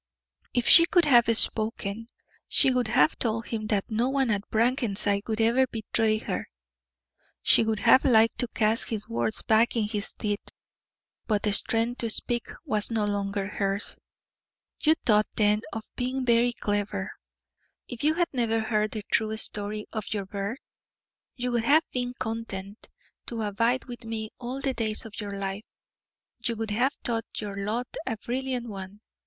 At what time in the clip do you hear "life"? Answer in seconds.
25.37-25.63